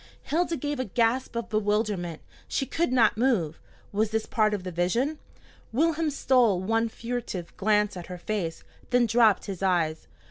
[0.23, 2.23] Hilda gave a gasp of bewilderment.
[2.47, 3.59] She could not move.
[3.91, 5.19] Was this part of the vision?
[5.71, 10.07] Wilhelm stole one furtive glance at her face, then dropped his eyes.